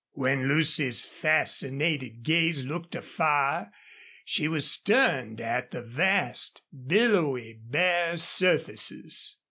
[0.13, 3.69] When Lucy's fascinated gaze looked afar
[4.25, 9.37] she was stunned at the vast, billowy, bare surfaces.